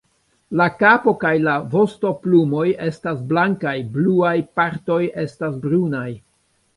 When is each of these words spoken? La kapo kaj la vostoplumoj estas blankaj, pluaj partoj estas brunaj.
La 0.59 0.65
kapo 0.83 1.11
kaj 1.23 1.33
la 1.47 1.57
vostoplumoj 1.73 2.65
estas 2.85 3.19
blankaj, 3.33 3.73
pluaj 3.99 4.31
partoj 4.61 4.99
estas 5.25 5.61
brunaj. 5.67 6.07